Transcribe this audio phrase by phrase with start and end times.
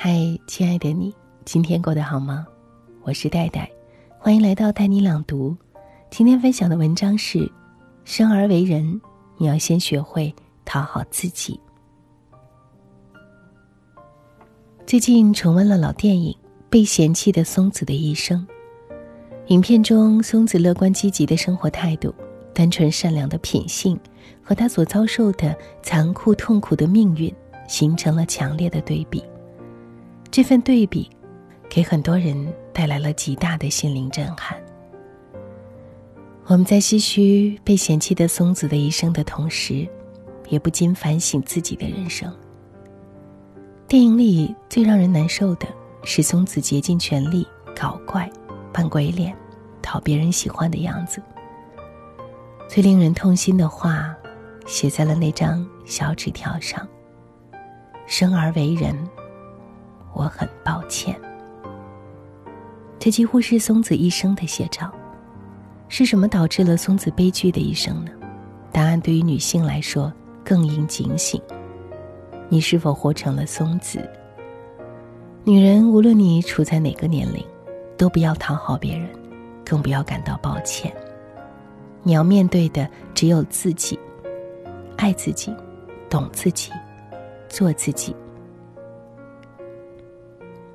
[0.00, 0.16] 嗨，
[0.46, 1.12] 亲爱的你，
[1.44, 2.46] 今天过得好吗？
[3.02, 3.68] 我是戴戴，
[4.16, 5.56] 欢迎来到带你朗读。
[6.08, 7.50] 今天分享的文章是：
[8.04, 9.00] 生而为人，
[9.38, 10.32] 你要先学会
[10.64, 11.58] 讨好自己。
[14.86, 16.32] 最近重温了老电影
[16.70, 18.46] 《被嫌弃的松子的一生》，
[19.48, 22.14] 影片中松子乐观积极的生活态度、
[22.54, 23.98] 单纯善良的品性，
[24.44, 27.34] 和他所遭受的残酷痛苦的命运，
[27.66, 29.20] 形成了强烈的对比。
[30.30, 31.10] 这份对比，
[31.68, 34.56] 给很多人带来了极大的心灵震撼。
[36.46, 39.88] 我们在唏嘘被嫌弃的松子的一生的同时，
[40.48, 42.32] 也不禁反省自己的人生。
[43.86, 45.66] 电影里最让人难受的
[46.04, 48.30] 是松子竭尽全力搞怪、
[48.72, 49.34] 扮鬼脸、
[49.82, 51.22] 讨别人喜欢的样子。
[52.68, 54.14] 最令人痛心的话，
[54.66, 56.86] 写在了那张小纸条上
[58.06, 58.94] ：“生而为人。”
[60.18, 61.16] 我很抱歉，
[62.98, 64.90] 这几乎是松子一生的写照。
[65.88, 68.10] 是什么导致了松子悲剧的一生呢？
[68.72, 70.12] 答案对于女性来说
[70.44, 71.40] 更应警醒。
[72.48, 74.00] 你是否活成了松子？
[75.44, 77.42] 女人，无论你处在哪个年龄，
[77.96, 79.08] 都不要讨好别人，
[79.64, 80.92] 更不要感到抱歉。
[82.02, 83.96] 你要面对的只有自己，
[84.96, 85.54] 爱自己，
[86.10, 86.72] 懂自己，
[87.48, 88.16] 做自己。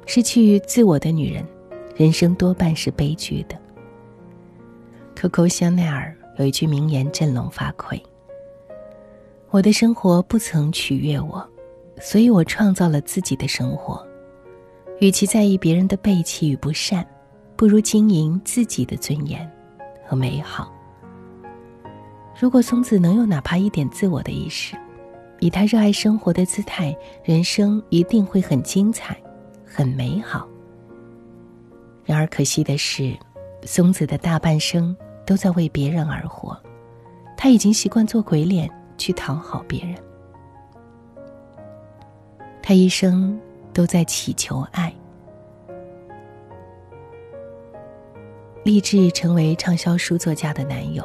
[0.06, 1.46] 失去自我的女人，
[1.96, 3.58] 人生多半是悲剧的。
[5.16, 8.02] Coco 香奈儿有一句名言振聋发聩
[9.50, 11.48] ：“我的生活不曾取悦我，
[12.02, 14.06] 所以我创造了自己的生活。
[15.00, 17.06] 与其在意别人的背弃与不善，
[17.56, 19.50] 不如经营自己的尊严
[20.06, 20.72] 和美好。”
[22.38, 24.76] 如果松子能有哪怕一点自我的意识，
[25.40, 26.94] 以他热爱生活的姿态，
[27.24, 29.16] 人生一定会很精彩。
[29.74, 30.48] 很美好。
[32.06, 33.18] 然而可惜的是，
[33.64, 34.96] 松子的大半生
[35.26, 36.56] 都在为别人而活，
[37.36, 39.96] 他已经习惯做鬼脸去讨好别人。
[42.62, 43.40] 他一生
[43.74, 44.94] 都在祈求爱，
[48.64, 51.04] 立志成为畅销书作家的男友，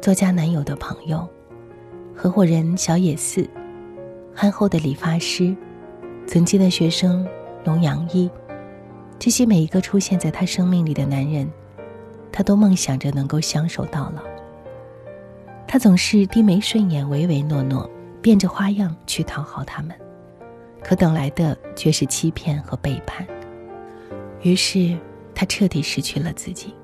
[0.00, 1.28] 作家男友的朋友，
[2.14, 3.48] 合伙人小野寺，
[4.32, 5.56] 憨厚的理发师，
[6.26, 7.26] 曾经的学生。
[7.64, 8.30] 龙洋一，
[9.18, 11.50] 这些每一个出现在他生命里的男人，
[12.30, 14.22] 他都梦想着能够相守到老。
[15.66, 19.96] 他总是低眉顺眼、唯唯诺诺，变着花样去讨好他们，
[20.82, 23.26] 可等来的却是欺骗和背叛。
[24.42, 24.96] 于是
[25.34, 26.74] 他彻底失去了自己。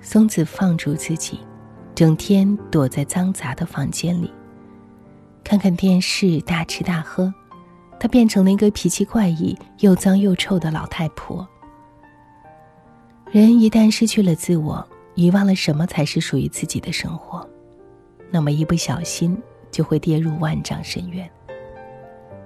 [0.00, 1.38] 松子放逐自己，
[1.94, 4.30] 整天躲在脏杂的房间里，
[5.42, 7.32] 看看电视，大吃大喝。
[7.98, 11.46] 她变成了一个脾气怪异、又脏又臭的老太婆。
[13.30, 17.48] 人一旦失去了自我，遗忘了什么才是属于自己的生活，
[18.30, 19.36] 那么一不小心
[19.70, 21.28] 就会跌入万丈深渊。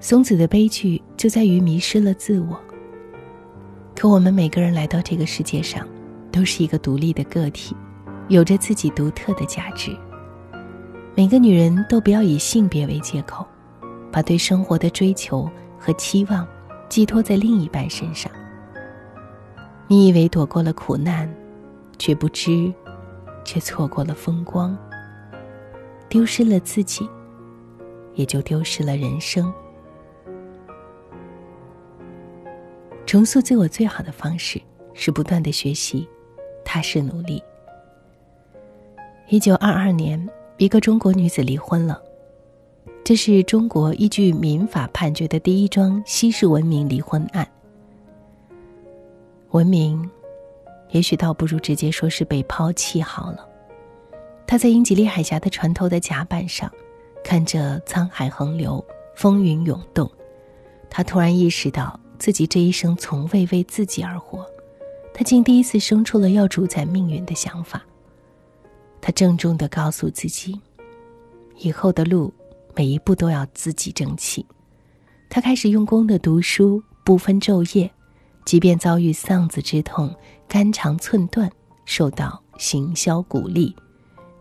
[0.01, 2.59] 松子的悲剧就在于迷失了自我。
[3.97, 5.87] 可我们每个人来到这个世界上，
[6.31, 7.77] 都是一个独立的个体，
[8.29, 9.91] 有着自己独特的价值。
[11.17, 13.45] 每个女人都不要以性别为借口。
[14.11, 16.47] 把对生活的追求和期望
[16.89, 18.31] 寄托在另一半身上。
[19.87, 21.33] 你以为躲过了苦难，
[21.99, 22.73] 却不知，
[23.45, 24.77] 却错过了风光。
[26.09, 27.09] 丢失了自己，
[28.15, 29.53] 也就丢失了人生。
[33.07, 34.61] 重塑自我最好的方式
[34.93, 36.07] 是不断的学习，
[36.65, 37.43] 踏实努力。
[39.29, 42.03] 一九二二年，一个中国女子离婚了。
[43.09, 47.49] 这是中国依据民法判决的第一桩西式文明离婚案。
[49.53, 50.11] 文明，
[50.91, 53.49] 也许倒不如直接说是被抛弃好了。
[54.47, 56.71] 他在英吉利海峡的船头的甲板上，
[57.25, 58.85] 看着沧海横流，
[59.15, 60.07] 风云涌动，
[60.91, 64.45] 他突然意识到自己这一生从未为自己而活，
[65.15, 67.83] 他竟第一次生出了要主宰命运的想法。
[69.01, 70.61] 他郑重的告诉自己，
[71.57, 72.31] 以后的路。
[72.79, 74.47] 每一步都要自己争气。
[75.29, 77.91] 他开始用功的读书，不分昼夜，
[78.45, 80.15] 即便遭遇丧子之痛、
[80.47, 81.51] 肝肠寸断，
[81.85, 83.75] 受到行销鼓励，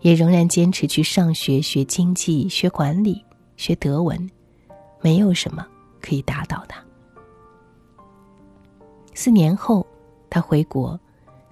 [0.02, 3.26] 也仍然坚持去上学学经济、学管理、
[3.56, 4.30] 学德文。
[5.02, 5.66] 没有什么
[6.00, 6.80] 可以打倒他。
[9.16, 9.84] 四年后，
[10.30, 11.00] 他回国，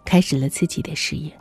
[0.05, 1.35] 开始了自己的事业。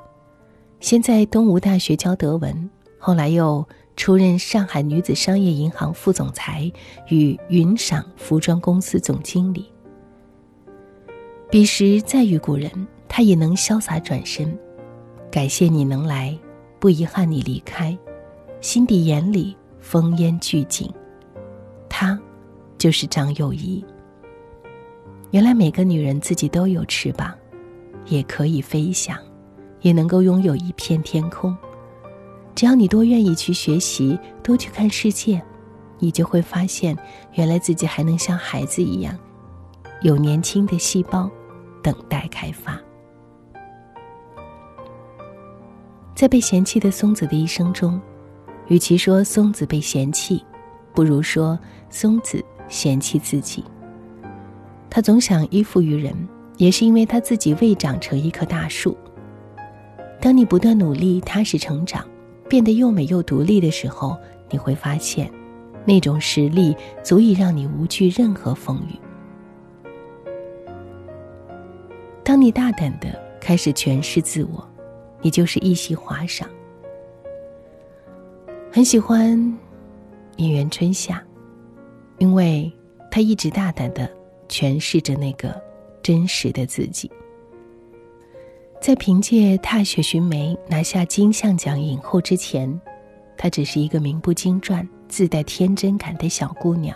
[0.80, 3.62] 先在东吴大学教德文，后来又。
[3.96, 6.70] 出任上海女子商业银行副总裁
[7.08, 9.70] 与云赏服装公司总经理。
[11.50, 12.70] 彼时再遇故人，
[13.08, 14.58] 他也能潇洒转身，
[15.30, 16.36] 感谢你能来，
[16.80, 17.96] 不遗憾你离开，
[18.60, 20.90] 心底眼里烽烟俱尽。
[21.88, 22.18] 他，
[22.76, 23.84] 就是张幼仪。
[25.30, 27.32] 原来每个女人自己都有翅膀，
[28.06, 29.16] 也可以飞翔，
[29.80, 31.56] 也能够拥有一片天空。
[32.54, 35.42] 只要你多愿意去学习，多去看世界，
[35.98, 36.96] 你就会发现，
[37.32, 39.18] 原来自己还能像孩子一样，
[40.02, 41.28] 有年轻的细胞，
[41.82, 42.80] 等待开发。
[46.14, 48.00] 在被嫌弃的松子的一生中，
[48.68, 50.44] 与其说松子被嫌弃，
[50.94, 51.58] 不如说
[51.90, 53.64] 松子嫌弃自己。
[54.88, 56.16] 他总想依附于人，
[56.56, 58.96] 也是因为他自己未长成一棵大树。
[60.20, 62.06] 当你不断努力、踏实成长。
[62.48, 64.16] 变得又美又独立的时候，
[64.50, 65.30] 你会发现，
[65.84, 68.98] 那种实力足以让你无惧任何风雨。
[72.22, 74.66] 当你大胆的开始诠释自我，
[75.20, 76.44] 你就是一袭华裳。
[78.70, 79.30] 很喜欢
[80.36, 81.22] 演员春夏，
[82.18, 82.72] 因为
[83.10, 84.10] 他一直大胆的
[84.48, 85.54] 诠释着那个
[86.02, 87.10] 真实的自己。
[88.84, 92.78] 在凭借《踏雪寻梅》拿下金像奖影后之前，
[93.34, 96.94] 她只是一个名不经传、自带天真感的小姑娘。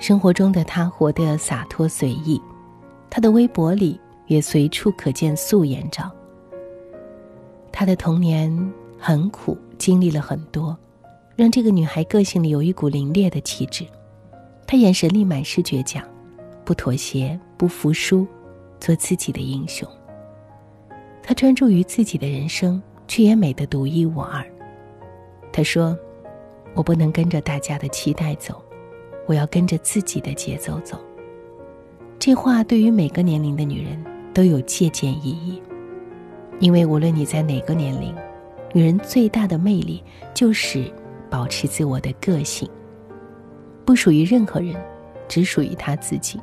[0.00, 2.42] 生活中的她活得洒脱随意，
[3.08, 6.10] 她的微博里也随处可见素颜照。
[7.70, 8.50] 她的童年
[8.98, 10.76] 很苦，经历了很多，
[11.36, 13.86] 让这个女孩个性里有一股凛冽的气质。
[14.66, 16.04] 她眼神里满是倔强，
[16.64, 18.26] 不妥协，不服输，
[18.80, 19.88] 做自己的英雄。
[21.28, 24.42] 他专注于自己的人生，却也美得独一无二。
[25.52, 25.94] 他说
[26.72, 28.64] ：“我不能跟着大家的期待走，
[29.26, 30.98] 我要跟着自己的节奏走。”
[32.18, 34.02] 这话对于每个年龄的女人
[34.32, 35.62] 都有借鉴意义，
[36.60, 38.16] 因为无论你在哪个年龄，
[38.72, 40.02] 女人最大的魅力
[40.32, 40.90] 就是
[41.28, 42.66] 保持自我的个性，
[43.84, 44.74] 不属于任何人，
[45.28, 46.40] 只属于她自己。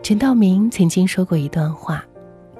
[0.00, 2.06] 陈道明曾经说过一段话。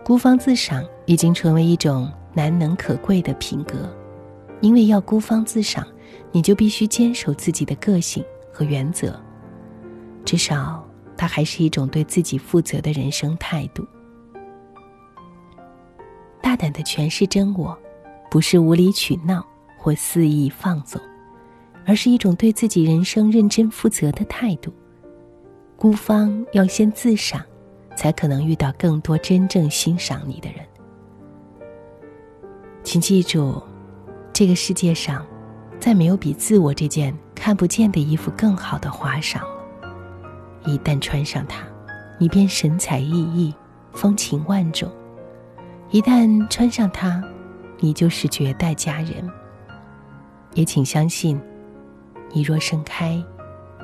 [0.05, 3.91] 孤芳自赏已经成为一种难能可贵的品格，
[4.61, 5.87] 因为要孤芳自赏，
[6.31, 8.23] 你就必须坚守自己的个性
[8.53, 9.19] 和原则。
[10.23, 10.87] 至少，
[11.17, 13.83] 它还是一种对自己负责的人生态度。
[16.43, 17.77] 大胆的诠释真我，
[18.31, 19.43] 不是无理取闹
[19.79, 21.01] 或肆意放纵，
[21.87, 24.71] 而是一种对自己人生认真负责的态度。
[25.79, 27.43] 孤芳要先自赏。
[27.97, 30.59] 才可能遇到更多真正欣赏你的人。
[32.83, 33.63] 请记住，
[34.33, 35.25] 这个世界上，
[35.81, 39.49] 再没有比自我这件看不见的衣服更好的华裳了。
[40.67, 41.65] 一旦穿上它，
[42.19, 43.55] 你便神采奕奕、
[43.93, 44.89] 风情万种；
[45.91, 47.23] 一旦穿上它，
[47.79, 49.29] 你就是绝代佳人。
[50.53, 51.41] 也请相信，
[52.33, 53.23] 你若盛开，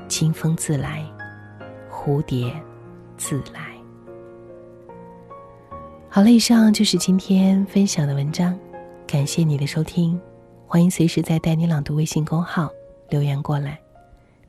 [0.08, 1.04] 清风自来，
[1.90, 2.52] 蝴蝶
[3.16, 3.69] 自来。
[6.12, 8.58] 好了，以上就是今天分享的文章，
[9.06, 10.20] 感谢你的收听，
[10.66, 12.68] 欢迎随时在带你朗读微信公号
[13.08, 13.78] 留言过来，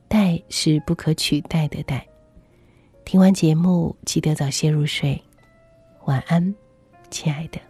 [0.08, 2.04] 带是不可取代的带。
[3.04, 5.22] 听完节目记得早些入睡，
[6.06, 6.52] 晚安，
[7.10, 7.60] 亲爱的。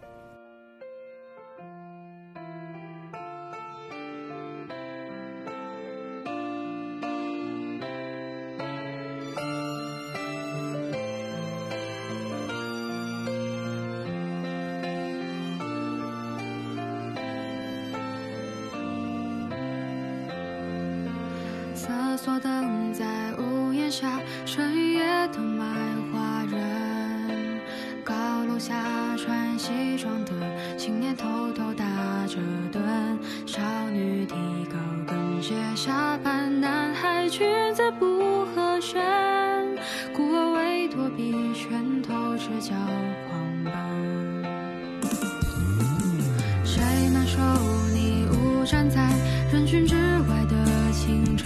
[25.27, 25.65] 的卖
[26.11, 27.61] 花人。
[28.03, 28.13] 高
[28.45, 28.73] 楼下
[29.17, 30.31] 穿西装的
[30.77, 31.85] 青年偷偷打
[32.27, 32.37] 着
[32.71, 32.79] 盹，
[33.45, 33.61] 少
[33.91, 34.77] 女提高
[35.07, 39.01] 跟鞋下班，男孩裙子不合身，
[40.13, 42.75] 孤儿为躲避拳头赤脚
[43.29, 43.73] 狂奔。
[46.65, 46.81] 谁
[47.13, 47.39] 满手
[47.93, 49.09] 你舞站在
[49.51, 51.42] 人群之外的青春？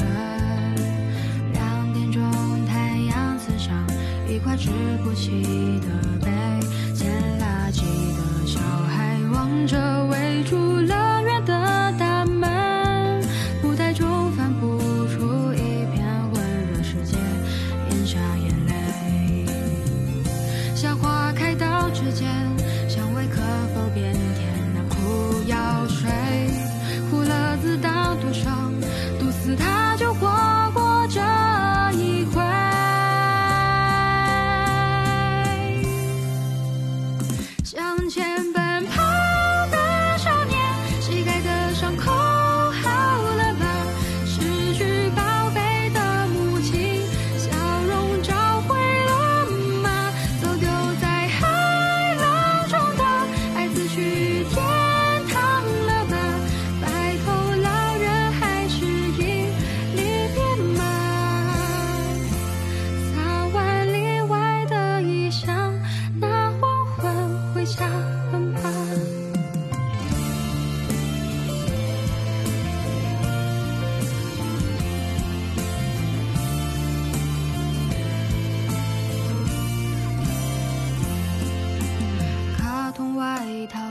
[4.58, 6.47] 一块直不起的背，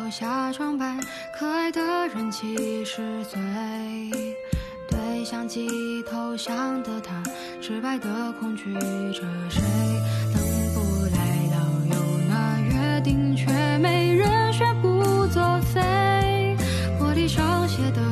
[0.06, 0.96] 留下装扮
[1.36, 3.40] 可爱的人，其实最
[4.88, 5.66] 对相机
[6.08, 7.20] 投降的他，
[7.60, 9.60] 直白的恐惧着谁
[10.32, 10.40] 等
[10.72, 11.58] 不来到
[11.90, 11.96] 有
[12.28, 13.46] 那约定，却
[13.78, 16.56] 没人宣布作废，
[17.00, 18.05] 玻璃上写的。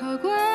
[0.00, 0.49] 可贵。